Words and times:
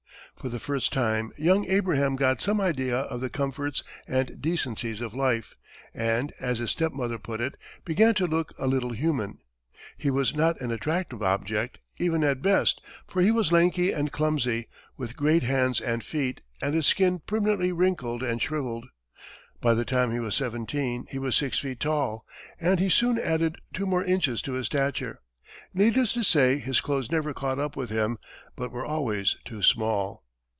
For 0.37 0.49
the 0.49 0.59
first 0.59 0.91
time, 0.91 1.31
young 1.37 1.65
Abraham 1.67 2.15
got 2.15 2.41
some 2.41 2.59
idea 2.59 3.01
of 3.01 3.21
the 3.21 3.29
comforts 3.29 3.83
and 4.07 4.41
decencies 4.41 4.99
of 4.99 5.13
life, 5.13 5.55
and, 5.93 6.33
as 6.39 6.57
his 6.57 6.71
step 6.71 6.93
mother 6.93 7.19
put 7.19 7.39
it, 7.39 7.53
"began 7.85 8.15
to 8.15 8.25
look 8.25 8.51
a 8.57 8.65
little 8.65 8.89
human." 8.93 9.37
He 9.99 10.09
was 10.09 10.33
not 10.35 10.59
an 10.59 10.71
attractive 10.71 11.21
object, 11.21 11.77
even 11.99 12.23
at 12.23 12.41
best, 12.41 12.81
for 13.07 13.21
he 13.21 13.29
was 13.29 13.51
lanky 13.51 13.91
and 13.91 14.11
clumsy, 14.11 14.67
with 14.97 15.15
great 15.15 15.43
hands 15.43 15.79
and 15.79 16.03
feet, 16.03 16.41
and 16.59 16.73
a 16.73 16.81
skin 16.81 17.19
prematurely 17.19 17.71
wrinkled 17.71 18.23
and 18.23 18.41
shrivelled. 18.41 18.87
By 19.61 19.75
the 19.75 19.85
time 19.85 20.09
he 20.11 20.19
was 20.19 20.33
seventeen, 20.33 21.05
he 21.11 21.19
was 21.19 21.35
six 21.35 21.59
feet 21.59 21.81
tall, 21.81 22.25
and 22.59 22.79
he 22.79 22.89
soon 22.89 23.19
added 23.19 23.57
two 23.75 23.85
more 23.85 24.03
inches 24.03 24.41
to 24.43 24.53
his 24.53 24.65
stature. 24.65 25.19
Needless 25.71 26.13
to 26.13 26.23
say, 26.23 26.57
his 26.57 26.81
clothes 26.81 27.11
never 27.11 27.31
caught 27.31 27.59
up 27.59 27.75
with 27.75 27.91
him, 27.91 28.17
but 28.55 28.71
were 28.71 28.85
always 28.87 29.37
too 29.45 29.61
small. 29.61 30.23